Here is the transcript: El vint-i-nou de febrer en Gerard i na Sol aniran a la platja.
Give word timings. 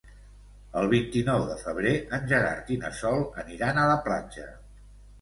El 0.81 0.89
vint-i-nou 0.93 1.45
de 1.51 1.59
febrer 1.61 1.93
en 2.19 2.27
Gerard 2.33 2.75
i 2.79 2.81
na 2.87 2.93
Sol 3.05 3.25
aniran 3.47 3.83
a 3.83 3.89
la 3.95 4.03
platja. 4.11 4.53